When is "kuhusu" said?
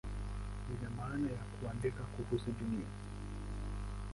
2.03-2.51